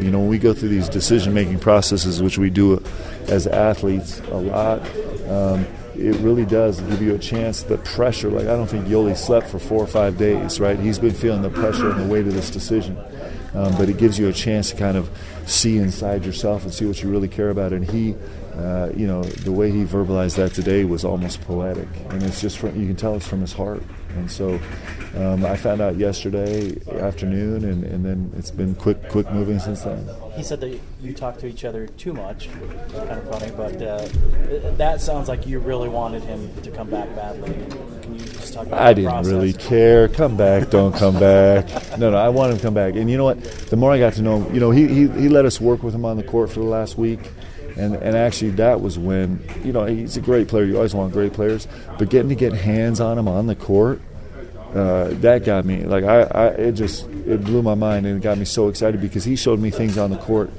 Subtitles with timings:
[0.00, 2.82] You know, when we go through these decision making processes, which we do
[3.26, 4.80] as athletes a lot,
[5.28, 7.64] um, it really does give you a chance.
[7.64, 10.78] The pressure, like I don't think Yoli slept for four or five days, right?
[10.78, 12.96] He's been feeling the pressure and the weight of this decision.
[13.54, 15.10] Um, but it gives you a chance to kind of
[15.46, 17.72] see inside yourself and see what you really care about.
[17.72, 18.14] And he,
[18.54, 22.58] uh, you know, the way he verbalized that today was almost poetic, and it's just
[22.58, 23.82] from, you can tell it's from his heart.
[24.18, 24.60] And so,
[25.16, 29.82] um, I found out yesterday afternoon, and, and then it's been quick, quick moving since
[29.82, 30.08] then.
[30.36, 32.48] He said that you talk to each other too much.
[32.92, 34.06] Kind of funny, but uh,
[34.76, 37.52] that sounds like you really wanted him to come back badly.
[38.02, 38.80] Can you just talk about?
[38.80, 39.32] I didn't process?
[39.32, 40.08] really care.
[40.08, 41.98] Come back, don't come back.
[41.98, 42.94] No, no, I want him to come back.
[42.94, 43.42] And you know what?
[43.42, 45.82] The more I got to know him, you know, he, he, he let us work
[45.82, 47.20] with him on the court for the last week.
[47.76, 50.64] And, and actually, that was when, you know, he's a great player.
[50.64, 51.68] You always want great players.
[51.96, 54.00] But getting to get hands on him on the court,
[54.74, 55.84] uh, that got me.
[55.84, 59.00] Like, I, I, it just, it blew my mind and it got me so excited
[59.00, 60.50] because he showed me things on the court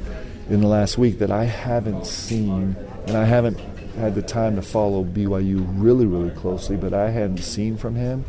[0.49, 2.75] in the last week that I haven't seen
[3.07, 3.59] and I haven't
[3.97, 8.23] had the time to follow BYU really, really closely, but I hadn't seen from him.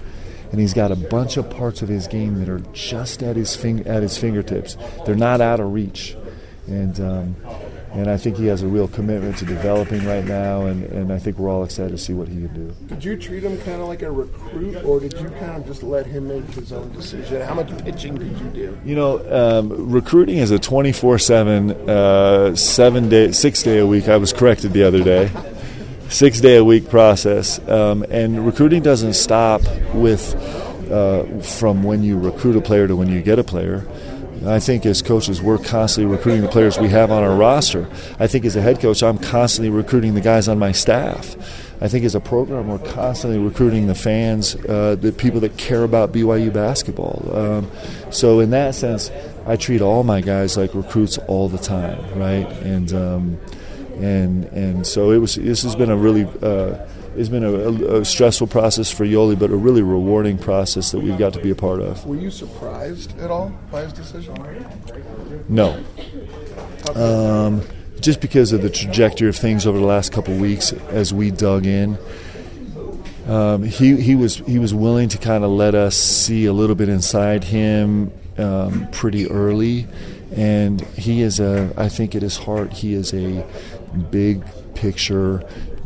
[0.51, 3.55] And he's got a bunch of parts of his game that are just at his
[3.55, 4.77] fing- at his fingertips.
[5.07, 6.17] They're not out of reach,
[6.67, 7.37] and um,
[7.93, 11.19] and I think he has a real commitment to developing right now, and, and I
[11.19, 12.87] think we're all excited to see what he can do.
[12.87, 15.83] Did you treat him kind of like a recruit, or did you kind of just
[15.83, 17.41] let him make his own decision?
[17.43, 18.79] How much pitching did you do?
[18.85, 24.09] You know, um, recruiting is a 24 uh, 7, seven day, six day a week.
[24.09, 25.31] I was corrected the other day.
[26.09, 27.61] Six day a week process.
[27.69, 29.63] Um, and recruiting doesn't stop
[29.95, 30.35] with
[30.91, 33.87] uh, from when you recruit a player to when you get a player.
[34.47, 37.89] I think as coaches, we're constantly recruiting the players we have on our roster.
[38.19, 41.37] I think as a head coach, I'm constantly recruiting the guys on my staff.
[41.83, 45.83] I think as a program, we're constantly recruiting the fans, uh, the people that care
[45.83, 47.31] about BYU basketball.
[47.35, 47.71] Um,
[48.11, 49.11] so in that sense,
[49.47, 52.47] I treat all my guys like recruits all the time, right?
[52.63, 53.41] And um,
[53.99, 55.35] and and so it was.
[55.35, 59.51] This has been a really uh, it's been a, a, stressful process for Yoli, but
[59.51, 62.07] a really rewarding process that we've got to be a part of.
[62.07, 64.35] Were you surprised at all by his decision?
[65.49, 65.83] No.
[66.95, 67.63] Um,
[68.01, 71.31] just because of the trajectory of things over the last couple of weeks as we
[71.31, 71.99] dug in.
[73.27, 76.75] Um, he, he was he was willing to kind of let us see a little
[76.75, 79.87] bit inside him um, pretty early,
[80.37, 83.45] and he is a I think at his heart he is a
[84.11, 85.45] big picture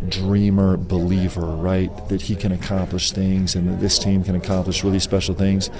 [0.08, 1.90] dreamer believer, right?
[2.08, 5.70] That he can accomplish things and that this team can accomplish really special things.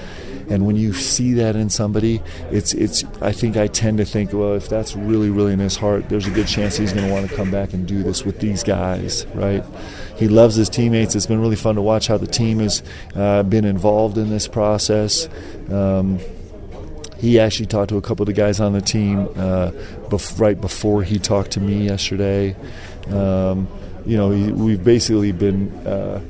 [0.49, 4.33] And when you see that in somebody, it's it's I think I tend to think,
[4.33, 7.13] well, if that's really really in his heart, there's a good chance he's going to
[7.13, 9.65] want to come back and do this with these guys, right?
[10.17, 11.15] He loves his teammates.
[11.15, 12.83] It's been really fun to watch how the team has
[13.15, 15.29] uh, been involved in this process.
[15.71, 16.21] Um,
[17.25, 19.71] he actually talked to a couple of the guys on the team uh,
[20.11, 22.55] bef- right before he talked to me yesterday.
[23.09, 23.67] Um,
[24.05, 26.21] you know, we've basically been uh,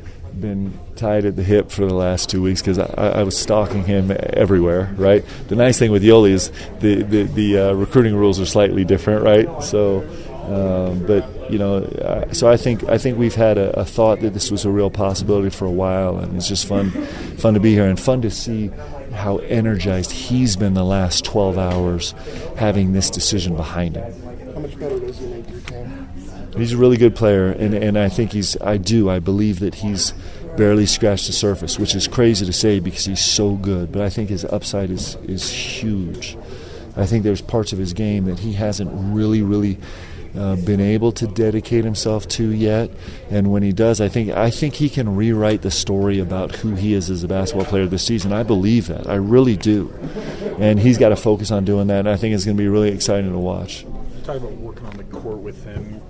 [0.41, 3.85] been tied at the hip for the last two weeks because I, I, was stalking
[3.85, 4.93] him everywhere.
[4.97, 5.25] Right.
[5.49, 9.25] The nice thing with Yoli is the the, the uh, recruiting rules are slightly different.
[9.25, 9.63] Right.
[9.63, 10.09] So.
[10.45, 14.21] Um, but you know, uh, so I think I think we've had a, a, thought
[14.21, 16.91] that this was a real possibility for a while, and it's just fun,
[17.39, 18.71] fun to be here and fun to see
[19.15, 22.15] how energized he's been the last 12 hours,
[22.57, 24.13] having this decision behind him.
[24.53, 26.09] How much better does he make your team?
[26.57, 28.57] He's a really good player, and, and I think he's.
[28.61, 29.11] I do.
[29.11, 30.13] I believe that he's
[30.57, 33.91] barely scratched the surface, which is crazy to say because he's so good.
[33.91, 36.37] But I think his upside is is huge.
[36.97, 39.79] I think there's parts of his game that he hasn't really, really
[40.37, 42.91] uh, been able to dedicate himself to yet.
[43.31, 46.75] And when he does, I think I think he can rewrite the story about who
[46.75, 48.33] he is as a basketball player this season.
[48.33, 49.09] I believe that.
[49.09, 49.93] I really do.
[50.59, 52.01] And he's got to focus on doing that.
[52.01, 53.85] And I think it's going to be really exciting to watch.
[54.25, 56.01] Talk about working on the court with him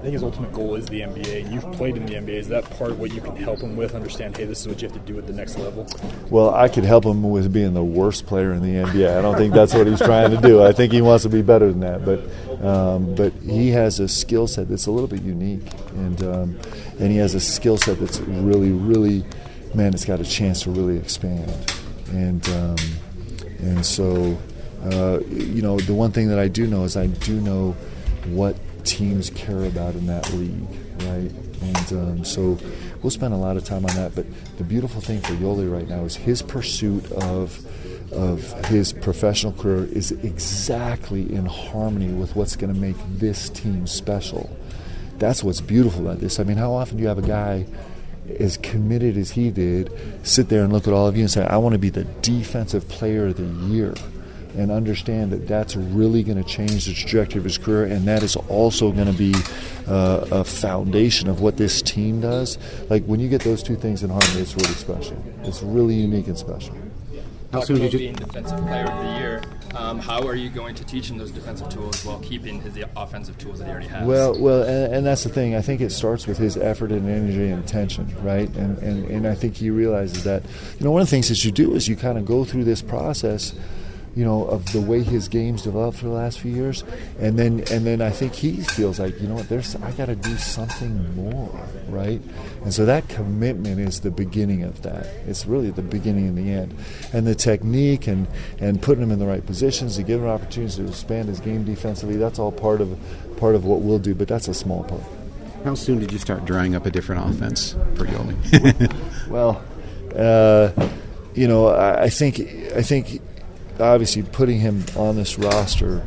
[0.00, 2.30] I think his ultimate goal is the NBA, and you've played in the NBA.
[2.30, 3.94] Is that part of what you can help him with?
[3.94, 5.86] Understand, hey, this is what you have to do at the next level.
[6.30, 9.18] Well, I could help him with being the worst player in the NBA.
[9.18, 10.62] I don't think that's what he's trying to do.
[10.62, 12.06] I think he wants to be better than that.
[12.06, 16.58] But um, but he has a skill set that's a little bit unique, and um,
[16.98, 19.22] and he has a skill set that's really, really,
[19.74, 21.74] man, it's got a chance to really expand.
[22.08, 22.76] And um,
[23.58, 24.38] and so,
[24.82, 27.72] uh, you know, the one thing that I do know is I do know
[28.28, 30.68] what teams care about in that league,
[31.00, 31.30] right?
[31.62, 32.58] And um, so
[33.02, 34.14] we'll spend a lot of time on that.
[34.14, 34.26] But
[34.58, 37.64] the beautiful thing for Yoli right now is his pursuit of
[38.12, 43.86] of his professional career is exactly in harmony with what's going to make this team
[43.86, 44.50] special.
[45.18, 46.40] That's what's beautiful about this.
[46.40, 47.66] I mean, how often do you have a guy
[48.40, 49.92] as committed as he did
[50.26, 52.04] sit there and look at all of you and say, "I want to be the
[52.22, 53.94] defensive player of the year."
[54.56, 58.22] And understand that that's really going to change the trajectory of his career, and that
[58.22, 59.34] is also going to be
[59.86, 62.58] uh, a foundation of what this team does.
[62.88, 65.22] Like when you get those two things in harmony, it's really special.
[65.44, 66.76] It's really unique and special.
[67.52, 67.98] How soon did you?
[67.98, 69.42] being defensive player of the year.
[69.74, 73.38] Um, how are you going to teach him those defensive tools while keeping his offensive
[73.38, 74.06] tools that he already has?
[74.06, 75.54] Well, well, and, and that's the thing.
[75.54, 78.48] I think it starts with his effort and energy and attention, right?
[78.56, 80.44] And, and and I think he realizes that.
[80.78, 82.64] You know, one of the things that you do is you kind of go through
[82.64, 83.54] this process
[84.16, 86.82] you know, of the way his game's developed for the last few years,
[87.18, 90.06] and then and then I think he feels like you know what, there's I got
[90.06, 92.20] to do something more, right?
[92.62, 95.06] And so that commitment is the beginning of that.
[95.26, 96.74] It's really the beginning and the end,
[97.12, 98.26] and the technique and
[98.58, 101.64] and putting him in the right positions to give him opportunities to expand his game
[101.64, 102.16] defensively.
[102.16, 102.98] That's all part of
[103.36, 105.02] part of what we'll do, but that's a small part.
[105.64, 109.28] How soon did you start drawing up a different offense for Yoli?
[109.28, 109.62] well,
[110.16, 110.72] uh,
[111.34, 112.40] you know, I, I think
[112.74, 113.20] I think
[113.80, 116.04] obviously putting him on this roster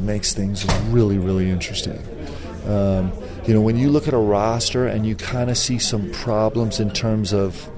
[0.00, 1.98] makes things really, really interesting.
[2.66, 3.12] Um,
[3.46, 6.80] you know, when you look at a roster and you kind of see some problems
[6.80, 7.68] in terms of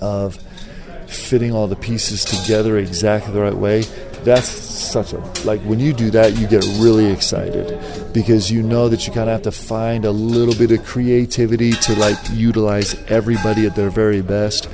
[0.00, 0.36] of
[1.06, 3.82] fitting all the pieces together exactly the right way,
[4.24, 8.88] that's such a like when you do that, you get really excited because you know
[8.88, 12.94] that you kind of have to find a little bit of creativity to like utilize
[13.04, 14.68] everybody at their very best,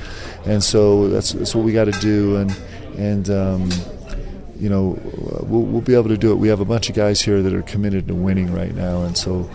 [0.48, 2.56] and so that's that's what we got to do and
[2.96, 3.70] and um,
[4.58, 4.98] you know
[5.42, 6.36] we'll, we'll be able to do it.
[6.36, 9.16] We have a bunch of guys here that are committed to winning right now, and
[9.16, 9.48] so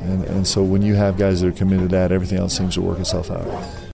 [0.00, 2.74] and, and so when you have guys that are committed to that, everything else seems
[2.74, 3.46] to work itself out.